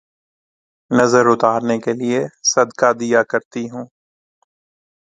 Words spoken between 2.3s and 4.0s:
صدقہ دیا کرتی ہوں